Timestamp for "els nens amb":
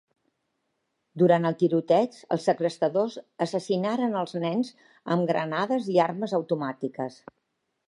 4.23-5.31